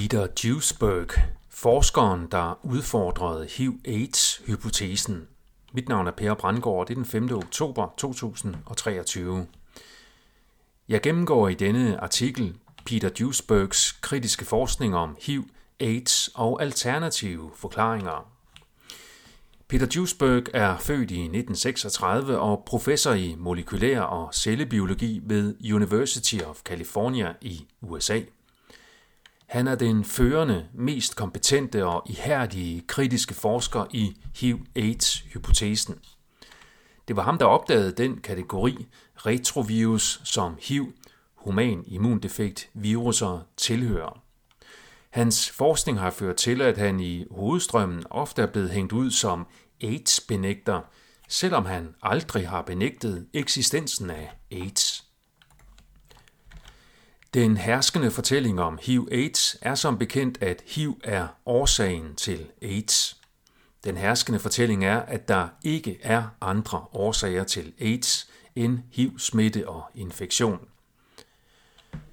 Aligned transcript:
Peter 0.00 0.26
Duesberg, 0.26 1.08
forskeren, 1.50 2.28
der 2.30 2.58
udfordrede 2.62 3.46
HIV-AIDS-hypotesen. 3.46 5.28
Mit 5.72 5.88
navn 5.88 6.06
er 6.06 6.10
Per 6.10 6.34
Brandgaard, 6.34 6.86
det 6.86 6.92
er 6.92 6.94
den 6.94 7.04
5. 7.04 7.32
oktober 7.32 7.94
2023. 7.96 9.46
Jeg 10.88 11.02
gennemgår 11.02 11.48
i 11.48 11.54
denne 11.54 12.00
artikel 12.00 12.56
Peter 12.86 13.08
Duesbergs 13.08 13.92
kritiske 13.92 14.44
forskning 14.44 14.96
om 14.96 15.16
HIV, 15.20 15.44
AIDS 15.80 16.30
og 16.34 16.62
alternative 16.62 17.50
forklaringer. 17.54 18.30
Peter 19.68 19.86
Duesberg 19.86 20.42
er 20.54 20.78
født 20.78 21.10
i 21.10 21.20
1936 21.20 22.38
og 22.38 22.62
professor 22.66 23.12
i 23.12 23.34
molekylær 23.38 24.00
og 24.00 24.34
cellebiologi 24.34 25.20
ved 25.24 25.54
University 25.72 26.36
of 26.46 26.60
California 26.62 27.34
i 27.40 27.66
USA. 27.80 28.20
Han 29.46 29.66
er 29.66 29.74
den 29.74 30.04
førende, 30.04 30.66
mest 30.74 31.16
kompetente 31.16 31.86
og 31.86 32.02
ihærdige 32.06 32.80
kritiske 32.80 33.34
forsker 33.34 33.86
i 33.90 34.16
HIV-AIDS-hypotesen. 34.36 35.98
Det 37.08 37.16
var 37.16 37.22
ham, 37.22 37.38
der 37.38 37.46
opdagede 37.46 37.92
den 37.92 38.20
kategori 38.20 38.86
retrovirus, 39.16 40.20
som 40.24 40.56
HIV, 40.62 40.92
human 41.34 41.84
immundefekt 41.86 42.68
viruser, 42.74 43.46
tilhører. 43.56 44.22
Hans 45.10 45.50
forskning 45.50 46.00
har 46.00 46.10
ført 46.10 46.36
til, 46.36 46.62
at 46.62 46.78
han 46.78 47.00
i 47.00 47.24
hovedstrømmen 47.30 48.04
ofte 48.10 48.42
er 48.42 48.46
blevet 48.46 48.70
hængt 48.70 48.92
ud 48.92 49.10
som 49.10 49.46
AIDS-benægter, 49.82 50.80
selvom 51.28 51.64
han 51.64 51.94
aldrig 52.02 52.48
har 52.48 52.62
benægtet 52.62 53.26
eksistensen 53.32 54.10
af 54.10 54.30
AIDS. 54.52 54.95
Den 57.36 57.56
herskende 57.56 58.10
fortælling 58.10 58.60
om 58.60 58.78
HIV-AIDS 58.82 59.56
er 59.62 59.74
som 59.74 59.98
bekendt, 59.98 60.42
at 60.42 60.62
HIV 60.66 60.98
er 61.04 61.26
årsagen 61.46 62.14
til 62.14 62.46
AIDS. 62.62 63.16
Den 63.84 63.96
herskende 63.96 64.38
fortælling 64.38 64.84
er, 64.84 64.98
at 64.98 65.28
der 65.28 65.48
ikke 65.64 65.98
er 66.02 66.24
andre 66.40 66.84
årsager 66.92 67.44
til 67.44 67.72
AIDS 67.80 68.30
end 68.54 68.78
HIV-smitte 68.92 69.68
og 69.68 69.84
infektion. 69.94 70.58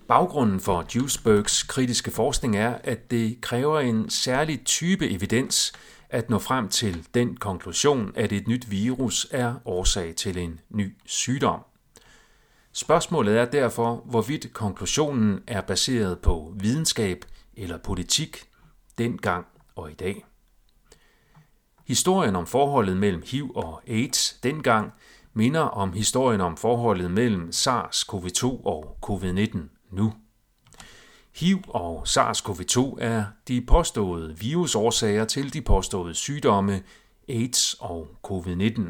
Baggrunden 0.08 0.60
for 0.60 0.82
Duisbergs 0.82 1.64
kritiske 1.64 2.12
forskning 2.12 2.58
er, 2.58 2.78
at 2.84 3.12
det 3.12 3.42
kræver 3.42 3.80
en 3.80 4.10
særlig 4.10 4.66
type 4.66 5.10
evidens 5.10 5.74
at 6.10 6.30
nå 6.30 6.40
frem 6.40 6.70
til 6.70 7.08
den 7.14 7.38
konklusion, 7.38 8.12
at 8.16 8.32
et 8.32 8.48
nyt 8.48 8.72
virus 8.72 9.28
er 9.32 9.56
årsag 9.66 10.16
til 10.16 10.38
en 10.38 10.60
ny 10.70 10.98
sygdom. 11.06 11.60
Spørgsmålet 12.74 13.38
er 13.38 13.46
derfor, 13.46 14.04
hvorvidt 14.06 14.54
konklusionen 14.54 15.40
er 15.48 15.62
baseret 15.62 16.20
på 16.20 16.54
videnskab 16.60 17.26
eller 17.58 17.78
politik 17.78 18.38
dengang 18.98 19.46
og 19.76 19.92
i 19.92 19.94
dag. 19.94 20.26
Historien 21.88 22.36
om 22.36 22.48
forholdet 22.48 22.98
mellem 22.98 23.24
HIV 23.26 23.52
og 23.56 23.82
AIDS 23.88 24.34
dengang 24.44 24.94
minder 25.34 25.62
om 25.62 25.94
historien 25.94 26.42
om 26.42 26.58
forholdet 26.58 27.12
mellem 27.12 27.50
SARS-CoV-2 27.50 28.46
og 28.46 28.98
covid-19 29.06 29.58
nu. 29.92 30.14
HIV 31.36 31.62
og 31.68 32.04
SARS-CoV-2 32.08 32.98
er 33.00 33.26
de 33.48 33.62
påståede 33.62 34.38
virusårsager 34.38 35.26
til 35.26 35.54
de 35.54 35.62
påståede 35.62 36.14
sygdomme 36.14 36.84
AIDS 37.30 37.74
og 37.80 38.08
covid-19. 38.28 38.82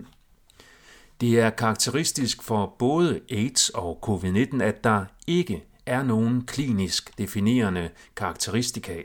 Det 1.21 1.39
er 1.39 1.49
karakteristisk 1.49 2.43
for 2.43 2.75
både 2.79 3.21
AIDS 3.31 3.69
og 3.69 3.99
covid-19, 4.09 4.63
at 4.63 4.83
der 4.83 5.05
ikke 5.27 5.63
er 5.85 6.03
nogen 6.03 6.45
klinisk 6.45 7.17
definerende 7.17 7.89
karakteristika. 8.15 9.01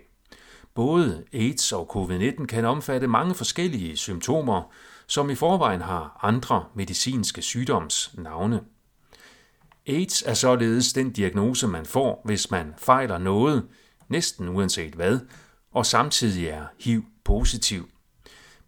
Både 0.75 1.25
AIDS 1.33 1.73
og 1.73 1.97
covid-19 1.97 2.47
kan 2.47 2.65
omfatte 2.65 3.07
mange 3.07 3.35
forskellige 3.35 3.97
symptomer, 3.97 4.63
som 5.07 5.31
i 5.31 5.35
forvejen 5.35 5.81
har 5.81 6.19
andre 6.23 6.65
medicinske 6.75 7.43
sygdomsnavne. 7.43 8.61
AIDS 9.87 10.23
er 10.23 10.35
således 10.35 10.93
den 10.93 11.13
diagnose, 11.13 11.67
man 11.67 11.87
får, 11.87 12.23
hvis 12.25 12.51
man 12.51 12.75
fejler 12.79 13.19
noget, 13.19 13.67
næsten 14.09 14.49
uanset 14.49 14.95
hvad, 14.95 15.21
og 15.73 15.87
samtidig 15.87 16.47
er 16.47 16.65
HIV-positiv. 16.81 17.89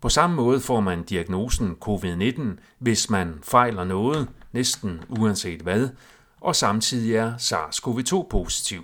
På 0.00 0.08
samme 0.08 0.36
måde 0.36 0.60
får 0.60 0.80
man 0.80 1.02
diagnosen 1.02 1.76
covid-19, 1.88 2.42
hvis 2.78 3.10
man 3.10 3.38
fejler 3.42 3.84
noget, 3.84 4.28
næsten 4.52 5.00
uanset 5.08 5.60
hvad, 5.60 5.88
og 6.40 6.56
samtidig 6.56 7.14
er 7.14 7.36
SARS-CoV-2 7.36 8.28
positiv. 8.28 8.82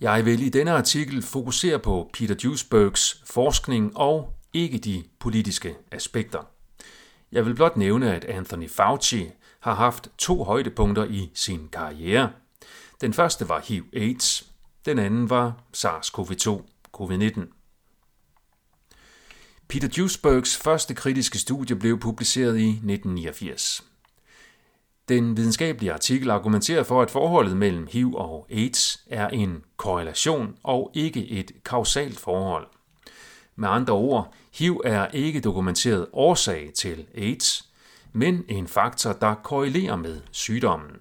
Jeg 0.00 0.24
vil 0.24 0.42
i 0.42 0.48
denne 0.48 0.70
artikel 0.70 1.22
fokusere 1.22 1.78
på 1.78 2.10
Peter 2.12 2.34
Duisbergs 2.34 3.22
forskning 3.24 3.96
og 3.96 4.32
ikke 4.52 4.78
de 4.78 5.04
politiske 5.18 5.74
aspekter. 5.90 6.42
Jeg 7.32 7.46
vil 7.46 7.54
blot 7.54 7.76
nævne, 7.76 8.14
at 8.14 8.24
Anthony 8.24 8.70
Fauci 8.70 9.30
har 9.60 9.74
haft 9.74 10.08
to 10.18 10.44
højdepunkter 10.44 11.04
i 11.04 11.30
sin 11.34 11.68
karriere. 11.72 12.30
Den 13.00 13.12
første 13.12 13.48
var 13.48 13.60
HIV-AIDS, 13.60 14.46
den 14.84 14.98
anden 14.98 15.30
var 15.30 15.52
SARS-CoV-2, 15.76 16.62
covid-19. 16.96 17.55
Peter 19.68 19.88
Duisbergs 19.88 20.56
første 20.56 20.94
kritiske 20.94 21.38
studie 21.38 21.76
blev 21.76 21.98
publiceret 21.98 22.58
i 22.58 22.68
1989. 22.68 23.84
Den 25.08 25.36
videnskabelige 25.36 25.92
artikel 25.92 26.30
argumenterer 26.30 26.82
for, 26.82 27.02
at 27.02 27.10
forholdet 27.10 27.56
mellem 27.56 27.86
HIV 27.90 28.14
og 28.14 28.46
AIDS 28.50 29.04
er 29.06 29.28
en 29.28 29.64
korrelation 29.76 30.56
og 30.62 30.90
ikke 30.94 31.28
et 31.28 31.52
kausalt 31.64 32.18
forhold. 32.18 32.66
Med 33.56 33.68
andre 33.68 33.92
ord, 33.92 34.34
HIV 34.52 34.80
er 34.84 35.08
ikke 35.08 35.40
dokumenteret 35.40 36.06
årsag 36.12 36.72
til 36.74 37.06
AIDS, 37.14 37.68
men 38.12 38.44
en 38.48 38.68
faktor, 38.68 39.12
der 39.12 39.34
korrelerer 39.34 39.96
med 39.96 40.20
sygdommen. 40.30 40.96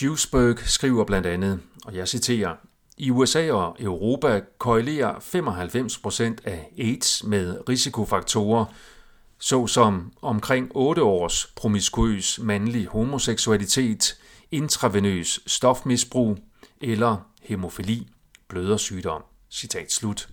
Duisberg 0.00 0.58
skriver 0.58 1.04
blandt 1.04 1.26
andet, 1.26 1.60
og 1.84 1.96
jeg 1.96 2.08
citerer, 2.08 2.56
i 3.00 3.10
USA 3.10 3.52
og 3.52 3.76
Europa 3.80 4.40
korrelerer 4.58 5.14
95% 5.14 6.48
af 6.50 6.72
AIDS 6.78 7.24
med 7.24 7.68
risikofaktorer, 7.68 8.64
såsom 9.38 10.12
omkring 10.22 10.70
8 10.74 11.02
års 11.02 11.52
promiskuøs 11.56 12.38
mandlig 12.42 12.86
homoseksualitet, 12.86 14.18
intravenøs 14.50 15.40
stofmisbrug 15.46 16.38
eller 16.80 17.16
hemofili, 17.42 18.08
blødersygdom. 18.48 19.22
Citat 19.50 19.92
slut. 19.92 20.28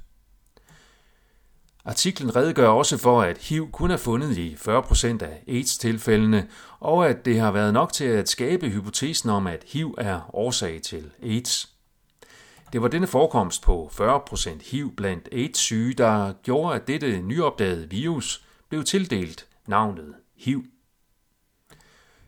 Artiklen 1.85 2.35
redegør 2.35 2.67
også 2.67 2.97
for, 2.97 3.21
at 3.21 3.37
HIV 3.37 3.71
kun 3.71 3.91
er 3.91 3.97
fundet 3.97 4.37
i 4.37 4.55
40% 4.55 5.05
af 5.05 5.43
AIDS-tilfældene, 5.47 6.47
og 6.79 7.09
at 7.09 7.25
det 7.25 7.39
har 7.39 7.51
været 7.51 7.73
nok 7.73 7.93
til 7.93 8.05
at 8.05 8.29
skabe 8.29 8.69
hypotesen 8.69 9.29
om, 9.29 9.47
at 9.47 9.63
HIV 9.67 9.95
er 9.97 10.35
årsag 10.35 10.81
til 10.81 11.11
AIDS. 11.23 11.76
Det 12.73 12.81
var 12.81 12.87
denne 12.87 13.07
forekomst 13.07 13.61
på 13.61 13.91
40% 13.93 14.71
HIV 14.71 14.95
blandt 14.95 15.29
AIDS-syge, 15.31 15.93
der 15.93 16.33
gjorde, 16.43 16.75
at 16.75 16.87
dette 16.87 17.21
nyopdagede 17.21 17.89
virus 17.89 18.45
blev 18.69 18.83
tildelt 18.83 19.47
navnet 19.67 20.13
HIV. 20.35 20.63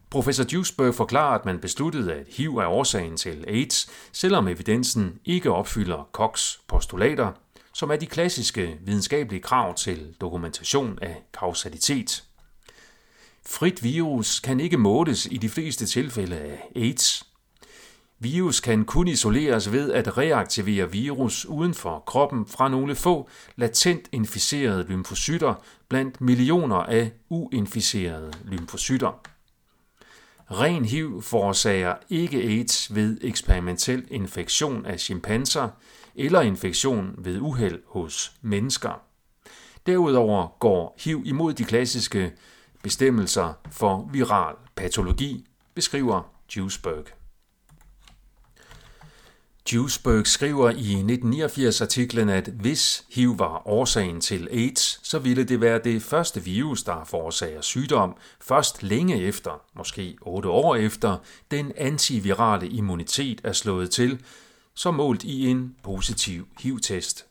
Professor 0.10 0.44
Duesberg 0.44 0.96
forklarer, 0.96 1.40
at 1.40 1.46
man 1.46 1.60
besluttede, 1.60 2.14
at 2.14 2.28
HIV 2.30 2.56
er 2.56 2.68
årsagen 2.68 3.18
til 3.18 3.46
AIDS, 3.48 3.90
selvom 4.12 4.48
evidensen 4.48 5.20
ikke 5.26 5.52
opfylder 5.52 6.10
Kochs 6.12 6.62
postulater– 6.68 7.32
som 7.74 7.92
er 7.92 7.96
de 7.96 8.06
klassiske 8.06 8.78
videnskabelige 8.82 9.42
krav 9.42 9.76
til 9.76 10.16
dokumentation 10.22 11.00
af 11.02 11.24
kausalitet. 11.34 12.24
Frit 13.46 13.84
virus 13.84 14.40
kan 14.40 14.60
ikke 14.60 14.78
måles 14.78 15.26
i 15.26 15.38
de 15.38 15.50
fleste 15.50 15.86
tilfælde 15.86 16.38
af 16.38 16.72
AIDS. 16.76 17.29
Virus 18.22 18.60
kan 18.60 18.86
kun 18.86 19.08
isoleres 19.08 19.72
ved 19.72 19.92
at 19.92 20.18
reaktivere 20.18 20.92
virus 20.92 21.46
uden 21.46 21.74
for 21.74 22.00
kroppen 22.00 22.46
fra 22.46 22.70
nogle 22.70 22.96
få 22.96 23.30
latent 23.56 24.10
inficerede 24.12 24.84
lymfocytter 24.84 25.56
blandt 25.90 26.22
millioner 26.22 26.76
af 26.76 27.12
uinficerede 27.30 28.34
lymfocytter. 28.44 29.22
Ren 30.52 30.86
HIV 30.86 31.22
forårsager 31.22 31.96
ikke 32.10 32.38
AIDS 32.38 32.96
ved 32.96 33.18
eksperimentel 33.22 34.08
infektion 34.12 34.86
af 34.86 35.00
chimpanser 35.00 35.70
eller 36.16 36.42
infektion 36.42 37.16
ved 37.18 37.40
uheld 37.40 37.82
hos 37.88 38.32
mennesker. 38.42 39.02
Derudover 39.86 40.48
går 40.60 40.96
HIV 41.00 41.22
imod 41.26 41.54
de 41.54 41.64
klassiske 41.64 42.34
bestemmelser 42.84 43.54
for 43.72 44.10
viral 44.12 44.56
patologi, 44.76 45.46
beskriver 45.74 46.22
Duesberg. 46.56 47.19
Duesberg 49.72 50.28
skriver 50.28 50.70
i 50.70 50.94
1989-artiklen, 50.94 52.30
at 52.30 52.48
hvis 52.48 53.06
HIV 53.10 53.40
var 53.40 53.68
årsagen 53.68 54.22
til 54.22 54.48
AIDS, 54.52 55.08
så 55.08 55.20
ville 55.20 55.44
det 55.44 55.62
være 55.62 55.82
det 55.84 56.02
første 56.02 56.44
virus, 56.44 56.84
der 56.84 57.04
forårsager 57.06 57.62
sygdom, 57.62 58.16
først 58.42 58.84
længe 58.84 59.22
efter, 59.22 59.62
måske 59.76 60.18
otte 60.22 60.50
år 60.50 60.76
efter, 60.76 61.18
den 61.52 61.72
antivirale 61.78 62.68
immunitet 62.68 63.42
er 63.44 63.54
slået 63.54 63.92
til, 63.92 64.20
som 64.76 64.94
målt 64.94 65.24
i 65.24 65.48
en 65.48 65.76
positiv 65.84 66.48
HIV-test. 66.60 67.26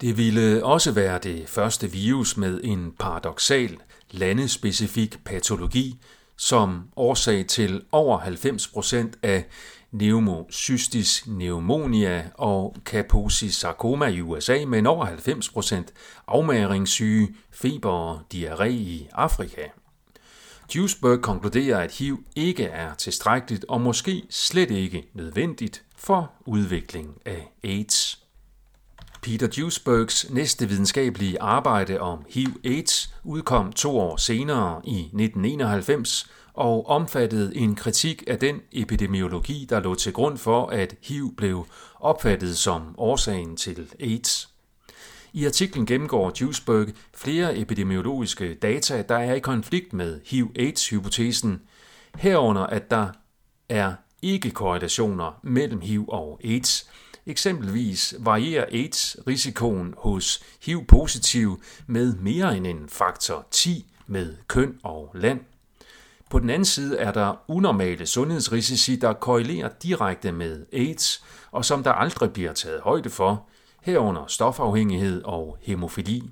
Det 0.00 0.16
ville 0.16 0.64
også 0.64 0.92
være 0.92 1.18
det 1.18 1.48
første 1.48 1.90
virus 1.90 2.36
med 2.36 2.60
en 2.64 2.92
paradoxal 2.98 3.78
landespecifik 4.10 5.24
patologi 5.24 5.98
som 6.36 6.82
årsag 6.96 7.46
til 7.46 7.82
over 7.92 8.18
90% 8.18 9.18
af 9.22 9.44
pneumocystis 9.92 11.22
pneumonia 11.22 12.24
og 12.34 12.76
Kaposi-sarkoma 12.86 14.06
i 14.06 14.20
USA, 14.20 14.64
men 14.66 14.86
over 14.86 15.06
90% 15.06 15.92
afmagringssyge, 16.26 17.34
feber 17.50 17.90
og 17.90 18.20
diarré 18.34 18.68
i 18.68 19.08
Afrika. 19.12 19.62
Duisberg 20.74 21.22
konkluderer, 21.22 21.78
at 21.78 21.92
HIV 21.92 22.24
ikke 22.36 22.64
er 22.64 22.94
tilstrækkeligt 22.94 23.64
og 23.68 23.80
måske 23.80 24.22
slet 24.30 24.70
ikke 24.70 25.10
nødvendigt 25.14 25.84
for 25.96 26.32
udvikling 26.46 27.14
af 27.26 27.52
AIDS. 27.64 28.18
Peter 29.22 29.46
Duisbergs 29.46 30.30
næste 30.30 30.68
videnskabelige 30.68 31.42
arbejde 31.42 32.00
om 32.00 32.24
HIV-AIDS 32.30 33.14
udkom 33.24 33.72
to 33.72 33.98
år 33.98 34.16
senere 34.16 34.80
i 34.84 34.98
1991 34.98 36.30
og 36.54 36.86
omfattede 36.86 37.56
en 37.56 37.74
kritik 37.74 38.24
af 38.26 38.38
den 38.38 38.60
epidemiologi, 38.72 39.66
der 39.70 39.80
lå 39.80 39.94
til 39.94 40.12
grund 40.12 40.38
for, 40.38 40.66
at 40.66 40.94
HIV 41.02 41.34
blev 41.36 41.66
opfattet 42.00 42.58
som 42.58 42.94
årsagen 42.98 43.56
til 43.56 43.92
AIDS. 44.00 44.48
I 45.32 45.46
artiklen 45.46 45.86
gennemgår 45.86 46.30
Duisberg 46.30 46.88
flere 47.14 47.58
epidemiologiske 47.58 48.54
data, 48.54 49.02
der 49.08 49.18
er 49.18 49.34
i 49.34 49.38
konflikt 49.38 49.92
med 49.92 50.20
HIV-AIDS-hypotesen, 50.26 51.62
herunder 52.16 52.66
at 52.66 52.90
der 52.90 53.08
er 53.68 53.92
ikke 54.22 54.50
korrelationer 54.50 55.40
mellem 55.42 55.80
HIV 55.80 56.08
og 56.08 56.40
AIDS. 56.44 56.90
Eksempelvis 57.26 58.14
varierer 58.18 58.66
AIDS-risikoen 58.72 59.94
hos 59.98 60.42
HIV-positiv 60.64 61.62
med 61.86 62.14
mere 62.14 62.56
end 62.56 62.66
en 62.66 62.88
faktor 62.88 63.46
10 63.50 63.86
med 64.06 64.36
køn 64.48 64.78
og 64.82 65.10
land. 65.14 65.40
På 66.32 66.38
den 66.38 66.50
anden 66.50 66.64
side 66.64 66.98
er 66.98 67.12
der 67.12 67.44
unormale 67.48 68.06
sundhedsrisici, 68.06 68.96
der 68.96 69.12
korrelerer 69.12 69.68
direkte 69.82 70.32
med 70.32 70.66
AIDS, 70.72 71.24
og 71.50 71.64
som 71.64 71.82
der 71.82 71.92
aldrig 71.92 72.32
bliver 72.32 72.52
taget 72.52 72.80
højde 72.80 73.10
for, 73.10 73.48
herunder 73.82 74.26
stofafhængighed 74.26 75.22
og 75.22 75.58
hemofili. 75.60 76.30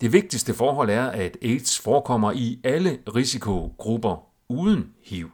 Det 0.00 0.12
vigtigste 0.12 0.54
forhold 0.54 0.90
er, 0.90 1.06
at 1.06 1.36
AIDS 1.42 1.78
forekommer 1.78 2.32
i 2.32 2.60
alle 2.64 2.98
risikogrupper 3.14 4.26
uden 4.48 4.92
HIV. 5.04 5.30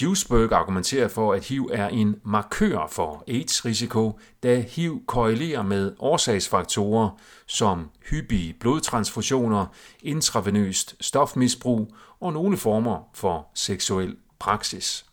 Duisberg 0.00 0.52
argumenterer 0.52 1.08
for, 1.08 1.32
at 1.32 1.44
HIV 1.44 1.70
er 1.72 1.88
en 1.88 2.16
markør 2.24 2.86
for 2.86 3.24
AIDS-risiko, 3.28 4.18
da 4.42 4.60
HIV 4.60 5.06
korrelerer 5.06 5.62
med 5.62 5.92
årsagsfaktorer 5.98 7.10
som 7.46 7.90
hyppige 8.10 8.54
blodtransfusioner, 8.60 9.66
intravenøst 10.02 10.96
stofmisbrug 11.00 11.94
og 12.20 12.32
nogle 12.32 12.56
former 12.56 13.10
for 13.14 13.46
seksuel 13.54 14.16
praksis. 14.38 15.06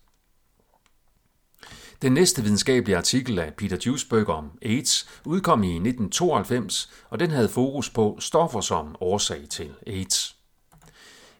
Den 2.02 2.12
næste 2.12 2.42
videnskabelige 2.42 2.96
artikel 2.96 3.38
af 3.38 3.54
Peter 3.54 3.76
Duisberg 3.76 4.28
om 4.28 4.50
AIDS 4.62 5.08
udkom 5.24 5.62
i 5.62 5.74
1992, 5.74 6.90
og 7.10 7.20
den 7.20 7.30
havde 7.30 7.48
fokus 7.48 7.90
på 7.90 8.16
stoffer 8.20 8.60
som 8.60 8.96
årsag 9.00 9.48
til 9.50 9.74
AIDS. 9.86 10.39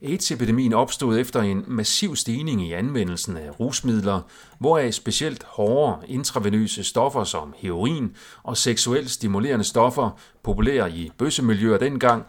AIDS-epidemien 0.03 0.73
opstod 0.73 1.19
efter 1.19 1.41
en 1.43 1.65
massiv 1.67 2.17
stigning 2.17 2.67
i 2.67 2.73
anvendelsen 2.73 3.37
af 3.37 3.61
rusmidler, 3.61 4.21
hvoraf 4.59 4.95
specielt 4.95 5.43
hårde 5.43 6.07
intravenøse 6.09 6.85
stoffer 6.85 7.25
som 7.25 7.55
heroin 7.57 8.17
og 8.43 8.57
seksuelt 8.57 9.11
stimulerende 9.11 9.65
stoffer, 9.65 10.19
populære 10.43 10.93
i 10.93 11.11
bøssemiljøer 11.19 11.79
dengang, 11.79 12.25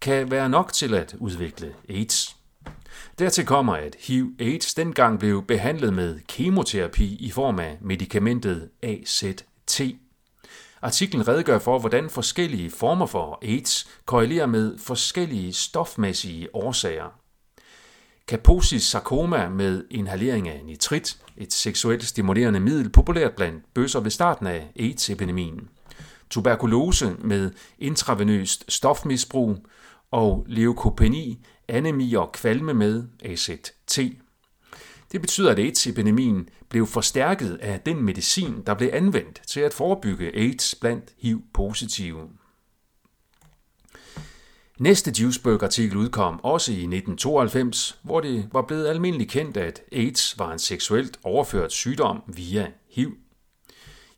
kan 0.00 0.30
være 0.30 0.48
nok 0.48 0.72
til 0.72 0.94
at 0.94 1.14
udvikle 1.18 1.74
AIDS. 1.88 2.36
Dertil 3.18 3.46
kommer, 3.46 3.72
at 3.72 3.96
HIV-AIDS 4.00 4.74
dengang 4.74 5.18
blev 5.18 5.46
behandlet 5.46 5.94
med 5.94 6.20
kemoterapi 6.28 7.16
i 7.20 7.30
form 7.30 7.58
af 7.58 7.78
medicamentet 7.80 8.68
AZT. 8.82 9.82
Artiklen 10.82 11.28
redegør 11.28 11.58
for, 11.58 11.78
hvordan 11.78 12.10
forskellige 12.10 12.70
former 12.70 13.06
for 13.06 13.38
AIDS 13.42 13.88
korrelerer 14.06 14.46
med 14.46 14.78
forskellige 14.78 15.52
stofmæssige 15.52 16.54
årsager. 16.54 17.18
Kaposis 18.28 18.82
sarkoma 18.82 19.48
med 19.48 19.84
inhalering 19.90 20.48
af 20.48 20.60
nitrit, 20.64 21.18
et 21.36 21.52
seksuelt 21.52 22.04
stimulerende 22.04 22.60
middel 22.60 22.90
populært 22.90 23.32
blandt 23.32 23.64
bøsser 23.74 24.00
ved 24.00 24.10
starten 24.10 24.46
af 24.46 24.72
AIDS-epidemien. 24.80 25.68
Tuberkulose 26.30 27.16
med 27.18 27.50
intravenøst 27.78 28.64
stofmisbrug 28.72 29.66
og 30.10 30.44
leukopeni, 30.48 31.44
anemi 31.68 32.14
og 32.14 32.32
kvalme 32.32 32.74
med 32.74 33.04
AZT. 33.24 33.72
Det 35.12 35.20
betyder, 35.20 35.50
at 35.50 35.58
AIDS-epidemien 35.58 36.48
blev 36.68 36.86
forstærket 36.86 37.58
af 37.62 37.80
den 37.80 38.02
medicin, 38.02 38.62
der 38.66 38.74
blev 38.74 38.90
anvendt 38.92 39.42
til 39.46 39.60
at 39.60 39.74
forebygge 39.74 40.36
AIDS 40.36 40.74
blandt 40.74 41.04
HIV-positive. 41.18 42.28
Næste 44.78 45.12
Duisberg-artikel 45.12 45.96
udkom 45.96 46.40
også 46.42 46.72
i 46.72 46.74
1992, 46.74 47.98
hvor 48.02 48.20
det 48.20 48.48
var 48.52 48.62
blevet 48.62 48.86
almindeligt 48.86 49.30
kendt, 49.30 49.56
at 49.56 49.82
AIDS 49.92 50.38
var 50.38 50.52
en 50.52 50.58
seksuelt 50.58 51.18
overført 51.24 51.72
sygdom 51.72 52.22
via 52.26 52.72
HIV. 52.90 53.12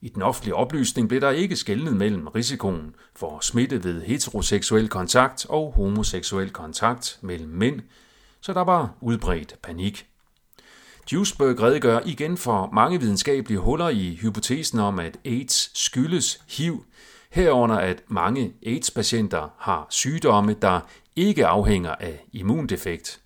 I 0.01 0.09
den 0.09 0.23
offentlige 0.23 0.55
oplysning 0.55 1.09
blev 1.09 1.21
der 1.21 1.31
ikke 1.31 1.57
skelnet 1.57 1.97
mellem 1.97 2.27
risikoen 2.27 2.95
for 3.17 3.41
smitte 3.41 3.85
ved 3.85 4.03
heteroseksuel 4.03 4.89
kontakt 4.89 5.47
og 5.49 5.73
homoseksuel 5.73 6.51
kontakt 6.51 7.19
mellem 7.23 7.49
mænd, 7.49 7.81
så 8.41 8.53
der 8.53 8.65
var 8.65 8.95
udbredt 9.01 9.57
panik. 9.63 10.07
Duisberg 11.11 11.63
redegør 11.63 12.01
igen 12.05 12.37
for 12.37 12.71
mange 12.73 13.01
videnskabelige 13.01 13.59
huller 13.59 13.89
i 13.89 14.19
hypotesen 14.23 14.79
om, 14.79 14.99
at 14.99 15.19
AIDS 15.25 15.79
skyldes 15.79 16.41
HIV, 16.49 16.85
herunder 17.31 17.77
at 17.77 18.03
mange 18.09 18.53
AIDS-patienter 18.67 19.55
har 19.59 19.87
sygdomme, 19.91 20.57
der 20.63 20.81
ikke 21.17 21.47
afhænger 21.47 21.95
af 21.95 22.25
immundefekt. 22.33 23.21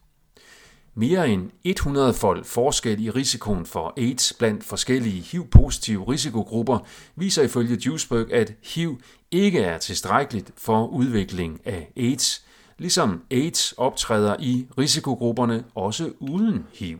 Mere 0.94 1.28
end 1.28 1.50
100-fold 1.66 2.44
forskel 2.44 3.04
i 3.04 3.10
risikoen 3.10 3.66
for 3.66 3.94
AIDS 3.96 4.32
blandt 4.32 4.64
forskellige 4.64 5.22
HIV-positive 5.22 6.12
risikogrupper 6.12 6.78
viser 7.16 7.42
ifølge 7.42 7.76
Duisberg, 7.76 8.32
at 8.32 8.52
HIV 8.64 9.00
ikke 9.30 9.60
er 9.60 9.78
tilstrækkeligt 9.78 10.52
for 10.56 10.86
udvikling 10.86 11.60
af 11.64 11.92
AIDS, 11.96 12.44
ligesom 12.78 13.22
AIDS 13.30 13.72
optræder 13.72 14.36
i 14.40 14.66
risikogrupperne 14.78 15.64
også 15.74 16.12
uden 16.18 16.66
HIV. 16.74 16.98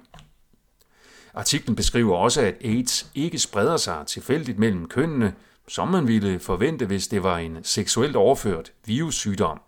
Artiklen 1.35 1.77
beskriver 1.77 2.17
også, 2.17 2.41
at 2.41 2.55
AIDS 2.65 3.11
ikke 3.15 3.39
spreder 3.39 3.77
sig 3.77 4.07
tilfældigt 4.07 4.59
mellem 4.59 4.89
kønnene, 4.89 5.35
som 5.69 5.89
man 5.89 6.09
ville 6.09 6.41
forvente, 6.41 6.87
hvis 6.87 7.09
det 7.09 7.23
var 7.23 7.39
en 7.39 7.59
seksuelt 7.63 8.17
overført 8.17 8.73
virussygdom. 8.87 9.61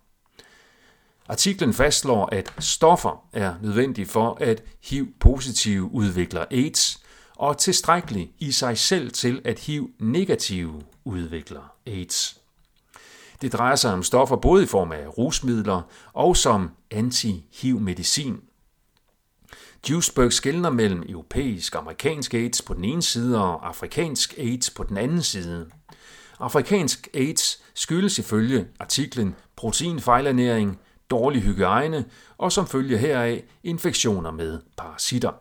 Artiklen 1.29 1.73
fastslår, 1.73 2.29
at 2.31 2.53
stoffer 2.59 3.27
er 3.33 3.55
nødvendige 3.61 4.05
for, 4.05 4.37
at 4.41 4.63
HIV-positive 4.83 5.91
udvikler 5.91 6.45
AIDS, 6.51 7.01
og 7.35 7.57
tilstrækkeligt 7.57 8.31
i 8.39 8.51
sig 8.51 8.77
selv 8.77 9.11
til, 9.11 9.41
at 9.45 9.59
HIV-negative 9.59 10.81
udvikler 11.05 11.73
AIDS. 11.87 12.37
Det 13.41 13.53
drejer 13.53 13.75
sig 13.75 13.93
om 13.93 14.03
stoffer 14.03 14.35
både 14.35 14.63
i 14.63 14.65
form 14.65 14.91
af 14.91 15.17
rusmidler 15.17 15.81
og 16.13 16.37
som 16.37 16.69
anti-HIV-medicin. 16.91 18.41
Duisberg 19.87 20.33
skældner 20.33 20.69
mellem 20.69 21.03
europæisk 21.09 21.75
og 21.75 21.81
amerikansk 21.81 22.33
AIDS 22.33 22.61
på 22.61 22.73
den 22.73 22.83
ene 22.83 23.01
side 23.01 23.43
og 23.43 23.67
afrikansk 23.67 24.37
AIDS 24.37 24.69
på 24.69 24.83
den 24.83 24.97
anden 24.97 25.21
side. 25.21 25.69
Afrikansk 26.39 27.07
AIDS 27.13 27.63
skyldes 27.73 28.19
ifølge 28.19 28.67
artiklen 28.79 29.35
proteinfejlernæring, 29.55 30.79
dårlig 31.09 31.41
hygiejne 31.41 32.05
og 32.37 32.51
som 32.51 32.67
følge 32.67 32.97
heraf 32.97 33.43
infektioner 33.63 34.31
med 34.31 34.59
parasitter. 34.77 35.31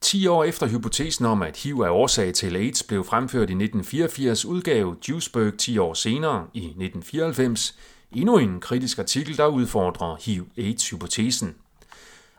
10 0.00 0.26
år 0.26 0.44
efter 0.44 0.66
hypotesen 0.66 1.24
om, 1.26 1.42
at 1.42 1.56
HIV 1.56 1.80
er 1.80 1.90
årsag 1.90 2.34
til 2.34 2.56
AIDS 2.56 2.82
blev 2.82 3.04
fremført 3.04 3.50
i 3.50 3.52
1984, 3.52 4.44
udgav 4.44 4.96
Duisberg 5.08 5.58
10 5.58 5.78
år 5.78 5.94
senere, 5.94 6.46
i 6.54 6.58
1994, 6.58 7.78
endnu 8.12 8.38
en 8.38 8.60
kritisk 8.60 8.98
artikel, 8.98 9.36
der 9.36 9.46
udfordrer 9.46 10.16
HIV-AIDS-hypotesen. 10.16 11.54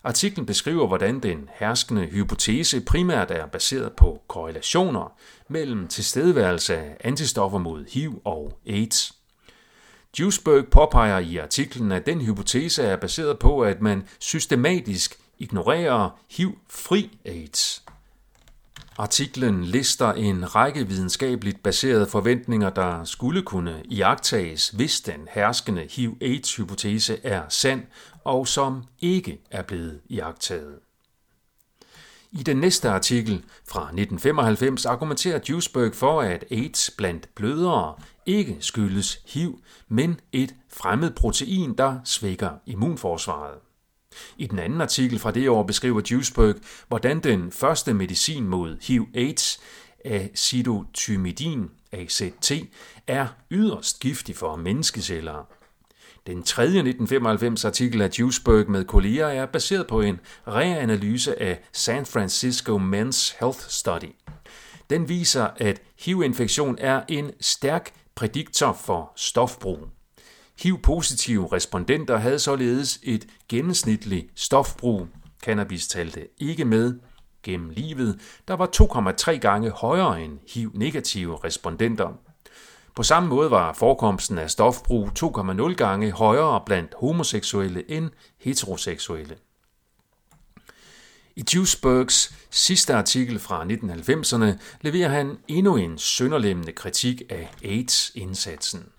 Artiklen 0.03 0.45
beskriver, 0.45 0.87
hvordan 0.87 1.19
den 1.19 1.49
herskende 1.53 2.05
hypotese 2.05 2.81
primært 2.81 3.31
er 3.31 3.45
baseret 3.45 3.93
på 3.93 4.21
korrelationer 4.27 5.17
mellem 5.47 5.87
tilstedeværelse 5.87 6.77
af 6.77 6.97
antistoffer 6.99 7.57
mod 7.57 7.85
HIV 7.89 8.21
og 8.25 8.59
AIDS. 8.67 9.13
Duisberg 10.17 10.67
påpeger 10.67 11.19
i 11.19 11.37
artiklen, 11.37 11.91
at 11.91 12.05
den 12.05 12.21
hypotese 12.21 12.83
er 12.83 12.95
baseret 12.95 13.39
på, 13.39 13.61
at 13.61 13.81
man 13.81 14.03
systematisk 14.19 15.19
ignorerer 15.39 16.09
HIV-fri 16.31 17.17
AIDS. 17.25 17.83
Artiklen 18.97 19.63
lister 19.63 20.13
en 20.13 20.55
række 20.55 20.87
videnskabeligt 20.87 21.63
baserede 21.63 22.07
forventninger, 22.07 22.69
der 22.69 23.03
skulle 23.03 23.41
kunne 23.41 23.81
iagtages, 23.85 24.69
hvis 24.69 25.01
den 25.01 25.27
herskende 25.31 25.87
HIV-AIDS-hypotese 25.91 27.17
er 27.23 27.41
sand, 27.49 27.81
og 28.25 28.47
som 28.47 28.83
ikke 29.01 29.41
er 29.51 29.61
blevet 29.61 30.01
iagtaget. 30.09 30.79
I 32.31 32.43
den 32.43 32.57
næste 32.57 32.89
artikel 32.89 33.43
fra 33.69 33.81
1995 33.81 34.85
argumenterer 34.85 35.39
Duisberg 35.39 35.95
for, 35.95 36.21
at 36.21 36.45
AIDS 36.51 36.91
blandt 36.97 37.35
blødere 37.35 37.95
ikke 38.25 38.57
skyldes 38.59 39.19
HIV, 39.27 39.59
men 39.87 40.19
et 40.31 40.55
fremmed 40.69 41.11
protein, 41.11 41.73
der 41.77 41.99
svækker 42.03 42.51
immunforsvaret. 42.65 43.57
I 44.37 44.47
den 44.47 44.59
anden 44.59 44.81
artikel 44.81 45.19
fra 45.19 45.31
det 45.31 45.49
år 45.49 45.63
beskriver 45.63 46.01
Duisberg, 46.01 46.55
hvordan 46.87 47.19
den 47.19 47.51
første 47.51 47.93
medicin 47.93 48.47
mod 48.47 48.77
HIV-AIDS, 48.81 49.59
acidothymidin, 50.05 51.69
AZT, 51.91 52.51
er 53.07 53.27
yderst 53.51 53.99
giftig 53.99 54.35
for 54.35 54.55
menneskeceller. 54.55 55.47
Den 56.27 56.43
tredje 56.43 56.79
1995 56.79 57.65
artikel 57.65 58.01
af 58.01 58.11
Duisberg 58.11 58.69
med 58.69 58.85
kolleger 58.85 59.27
er 59.27 59.45
baseret 59.45 59.87
på 59.87 60.01
en 60.01 60.19
reanalyse 60.47 61.41
af 61.41 61.59
San 61.71 62.05
Francisco 62.05 62.77
Men's 62.77 63.35
Health 63.39 63.59
Study. 63.59 64.15
Den 64.89 65.09
viser, 65.09 65.47
at 65.57 65.81
HIV-infektion 65.99 66.77
er 66.79 67.01
en 67.09 67.31
stærk 67.41 67.93
prædiktor 68.15 68.73
for 68.73 69.13
stofbrug. 69.15 69.87
HIV-positive 70.63 71.47
respondenter 71.51 72.17
havde 72.17 72.39
således 72.39 72.99
et 73.03 73.27
gennemsnitligt 73.49 74.27
stofbrug, 74.35 75.07
cannabis 75.43 75.87
talte 75.87 76.27
ikke 76.37 76.65
med, 76.65 76.99
gennem 77.43 77.69
livet, 77.69 78.19
der 78.47 78.53
var 78.53 78.69
2,3 79.31 79.37
gange 79.37 79.69
højere 79.69 80.23
end 80.23 80.39
HIV-negative 80.53 81.43
respondenter. 81.43 82.32
På 82.95 83.03
samme 83.03 83.29
måde 83.29 83.51
var 83.51 83.73
forekomsten 83.73 84.37
af 84.37 84.51
stofbrug 84.51 85.09
2,0 85.19 85.73
gange 85.73 86.11
højere 86.11 86.61
blandt 86.65 86.93
homoseksuelle 86.99 87.91
end 87.91 88.09
heteroseksuelle. 88.39 89.35
I 91.35 91.41
Duisbergs 91.41 92.35
sidste 92.51 92.93
artikel 92.93 93.39
fra 93.39 93.63
1990'erne 93.63 94.59
leverer 94.81 95.09
han 95.09 95.37
endnu 95.47 95.75
en 95.75 95.97
sønderlemmende 95.97 96.71
kritik 96.71 97.21
af 97.29 97.51
AIDS-indsatsen. 97.63 98.89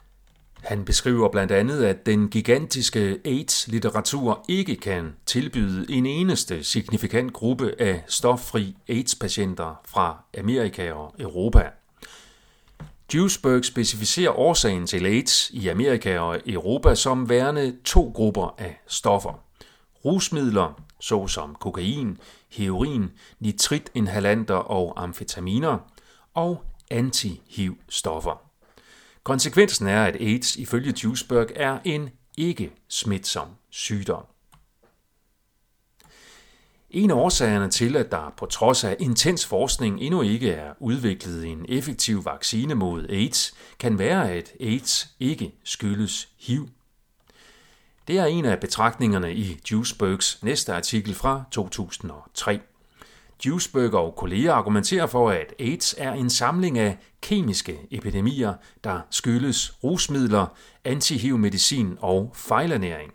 Han 0.65 0.85
beskriver 0.85 1.29
blandt 1.29 1.53
andet, 1.53 1.85
at 1.85 2.07
den 2.07 2.29
gigantiske 2.29 3.19
AIDS-litteratur 3.25 4.45
ikke 4.49 4.77
kan 4.77 5.15
tilbyde 5.27 5.87
en 5.91 6.07
eneste 6.07 6.65
signifikant 6.65 7.33
gruppe 7.33 7.75
af 7.79 8.05
stoffri 8.07 8.77
AIDS-patienter 8.89 9.81
fra 9.85 10.25
Amerika 10.39 10.93
og 10.93 11.15
Europa. 11.19 11.71
Duisberg 13.15 13.65
specificerer 13.65 14.39
årsagen 14.39 14.87
til 14.87 15.07
AIDS 15.07 15.51
i 15.51 15.69
Amerika 15.69 16.19
og 16.19 16.41
Europa 16.47 16.95
som 16.95 17.29
værende 17.29 17.77
to 17.85 18.13
grupper 18.15 18.55
af 18.59 18.81
stoffer. 18.87 19.45
Rusmidler, 20.05 20.83
såsom 21.01 21.55
kokain, 21.55 22.19
heroin, 22.51 23.11
nitritinhalanter 23.41 24.55
og 24.55 25.03
amfetaminer, 25.03 25.79
og 26.35 26.65
anti-HIV-stoffer. 26.91 28.43
Konsekvensen 29.23 29.87
er, 29.87 30.05
at 30.05 30.17
AIDS 30.17 30.57
ifølge 30.57 30.93
Duisberg 30.93 31.47
er 31.57 31.79
en 31.85 32.11
ikke 32.39 32.73
smitsom 32.89 33.49
sygdom. 33.71 34.34
En 36.95 37.11
af 37.11 37.15
årsagerne 37.15 37.71
til, 37.71 37.97
at 37.97 38.11
der 38.11 38.35
på 38.37 38.47
trods 38.47 38.85
af 38.85 38.97
intens 39.01 39.47
forskning 39.47 40.01
endnu 40.01 40.23
ikke 40.23 40.51
er 40.51 40.73
udviklet 40.81 41.47
en 41.47 41.67
effektiv 41.69 42.25
vaccine 42.25 42.75
mod 42.75 43.07
AIDS, 43.09 43.55
kan 43.79 43.99
være, 43.99 44.31
at 44.31 44.53
AIDS 44.61 45.09
ikke 45.21 45.55
skyldes 45.65 46.29
HIV. 46.41 46.69
Det 48.09 48.19
er 48.19 48.25
en 48.25 48.45
af 48.45 48.61
betragtningerne 48.61 49.35
i 49.35 49.61
Duisbergs 49.71 50.43
næste 50.43 50.75
artikel 50.75 51.15
fra 51.15 51.45
2003. 51.51 52.61
Duisberg 53.45 53.95
og 53.95 54.15
kolleger 54.17 54.53
argumenterer 54.53 55.07
for, 55.07 55.31
at 55.31 55.55
AIDS 55.59 55.95
er 55.99 56.13
en 56.13 56.31
samling 56.31 56.79
af 56.79 56.99
kemiske 57.21 57.79
epidemier, 57.91 58.55
der 58.85 59.01
skyldes 59.11 59.75
rusmidler, 59.85 60.47
anti-HIV-medicin 60.85 61.99
og 62.01 62.33
fejlernæring. 62.35 63.13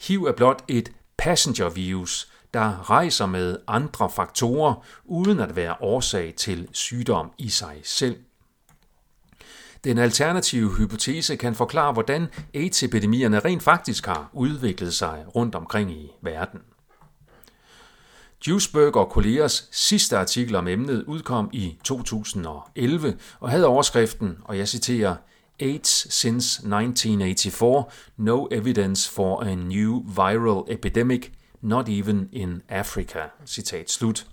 HIV 0.00 0.24
er 0.24 0.32
blot 0.32 0.64
et 0.68 0.92
passenger-virus, 1.18 2.29
der 2.54 2.90
rejser 2.90 3.26
med 3.26 3.58
andre 3.66 4.10
faktorer, 4.10 4.74
uden 5.04 5.40
at 5.40 5.56
være 5.56 5.76
årsag 5.80 6.34
til 6.36 6.68
sygdom 6.72 7.32
i 7.38 7.48
sig 7.48 7.80
selv. 7.84 8.16
Den 9.84 9.98
alternative 9.98 10.76
hypotese 10.76 11.36
kan 11.36 11.54
forklare, 11.54 11.92
hvordan 11.92 12.28
AIDS-epidemierne 12.54 13.38
rent 13.38 13.62
faktisk 13.62 14.06
har 14.06 14.30
udviklet 14.32 14.94
sig 14.94 15.24
rundt 15.36 15.54
omkring 15.54 15.90
i 15.92 16.10
verden. 16.22 16.60
Duisberg 18.46 18.96
og 18.96 19.10
kollegers 19.10 19.68
sidste 19.72 20.18
artikel 20.18 20.54
om 20.56 20.68
emnet 20.68 21.04
udkom 21.04 21.50
i 21.52 21.78
2011 21.84 23.18
og 23.40 23.50
havde 23.50 23.66
overskriften, 23.66 24.38
og 24.44 24.58
jeg 24.58 24.68
citerer, 24.68 25.16
AIDS 25.60 26.14
since 26.14 26.58
1984, 26.58 27.84
no 28.16 28.46
evidence 28.50 29.10
for 29.10 29.42
a 29.42 29.54
new 29.54 30.04
viral 30.16 30.74
epidemic, 30.74 31.32
not 31.60 31.88
even 31.88 32.28
in 32.32 32.62
Africa. 32.68 33.20
Citat 33.46 33.90
slut. 33.90 34.26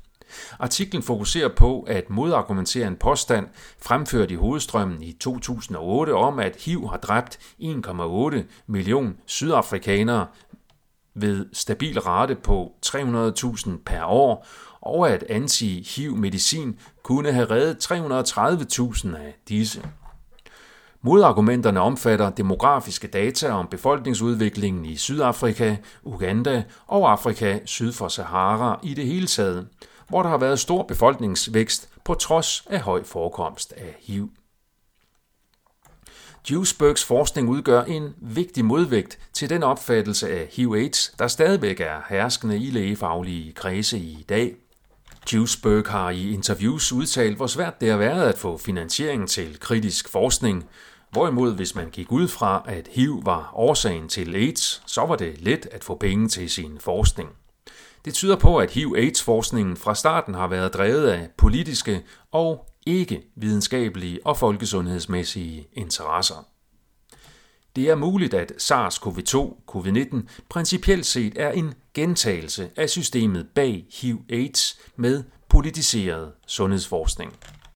Artiklen 0.60 1.03
fokuserer 1.03 1.50
på 1.50 1.81
at 1.81 2.10
modargumentere 2.10 2.88
en 2.88 2.96
påstand 2.96 3.48
fremført 3.81 4.31
i 4.31 4.36
hovedstrømmen 4.36 5.03
i 5.03 5.12
2008 5.12 6.12
om, 6.13 6.39
at 6.39 6.55
HIV 6.55 6.89
har 6.89 6.98
dræbt 6.98 7.39
1,8 7.62 8.38
million 8.67 9.17
sydafrikanere 9.25 10.27
ved 11.13 11.46
stabil 11.53 12.00
rate 12.00 12.36
på 12.36 12.72
300.000 12.86 13.69
per 13.86 14.03
år, 14.03 14.48
og 14.81 15.10
at 15.10 15.24
anti-HIV-medicin 15.29 16.79
kunne 17.03 17.31
have 17.31 17.51
reddet 17.51 17.91
330.000 17.91 19.17
af 19.17 19.36
disse. 19.48 19.89
Modargumenterne 21.07 21.79
omfatter 21.79 22.29
demografiske 22.29 23.07
data 23.07 23.51
om 23.51 23.67
befolkningsudviklingen 23.67 24.85
i 24.85 24.95
Sydafrika, 24.95 25.75
Uganda 26.03 26.63
og 26.87 27.11
Afrika 27.11 27.59
syd 27.65 27.93
for 27.93 28.07
Sahara 28.07 28.79
i 28.83 28.93
det 28.93 29.05
hele 29.05 29.27
taget, 29.27 29.67
hvor 30.09 30.23
der 30.23 30.29
har 30.29 30.37
været 30.37 30.59
stor 30.59 30.83
befolkningsvækst 30.83 31.89
på 32.05 32.13
trods 32.13 32.67
af 32.69 32.79
høj 32.81 33.03
forekomst 33.03 33.73
af 33.77 33.95
HIV. 33.99 34.29
Duisbergs 36.49 37.05
forskning 37.05 37.49
udgør 37.49 37.83
en 37.83 38.13
vigtig 38.21 38.65
modvægt 38.65 39.19
til 39.33 39.49
den 39.49 39.63
opfattelse 39.63 40.29
af 40.29 40.47
HIV-AIDS, 40.51 41.15
der 41.19 41.27
stadigvæk 41.27 41.79
er 41.79 42.01
herskende 42.09 42.57
i 42.57 42.69
lægefaglige 42.69 43.53
kredse 43.53 43.97
i 43.97 44.25
dag. 44.29 44.55
Duisberg 45.31 45.91
har 45.91 46.09
i 46.09 46.31
interviews 46.33 46.93
udtalt, 46.93 47.37
hvor 47.37 47.47
svært 47.47 47.81
det 47.81 47.89
har 47.89 47.97
været 47.97 48.29
at 48.29 48.37
få 48.37 48.57
finansiering 48.57 49.29
til 49.29 49.59
kritisk 49.59 50.09
forskning, 50.09 50.69
Hvorimod, 51.11 51.55
hvis 51.55 51.75
man 51.75 51.89
gik 51.89 52.11
ud 52.11 52.27
fra, 52.27 52.63
at 52.67 52.87
HIV 52.91 53.21
var 53.25 53.51
årsagen 53.55 54.09
til 54.09 54.35
AIDS, 54.35 54.83
så 54.85 55.05
var 55.05 55.15
det 55.15 55.41
let 55.41 55.67
at 55.71 55.83
få 55.83 55.95
penge 55.95 56.27
til 56.29 56.49
sin 56.49 56.77
forskning. 56.79 57.29
Det 58.05 58.13
tyder 58.13 58.35
på, 58.35 58.57
at 58.57 58.71
HIV-AIDS-forskningen 58.71 59.77
fra 59.77 59.95
starten 59.95 60.33
har 60.33 60.47
været 60.47 60.73
drevet 60.73 61.07
af 61.07 61.29
politiske 61.37 62.03
og 62.31 62.65
ikke 62.85 63.23
videnskabelige 63.35 64.19
og 64.25 64.37
folkesundhedsmæssige 64.37 65.67
interesser. 65.73 66.47
Det 67.75 67.89
er 67.89 67.95
muligt, 67.95 68.33
at 68.33 68.51
SARS-CoV-2, 68.51 69.63
covid-19, 69.71 70.17
principielt 70.49 71.05
set 71.05 71.33
er 71.35 71.51
en 71.51 71.73
gentagelse 71.93 72.69
af 72.75 72.89
systemet 72.89 73.47
bag 73.55 73.85
HIV-AIDS 74.01 74.79
med 74.95 75.23
politiseret 75.49 76.31
sundhedsforskning. 76.47 77.33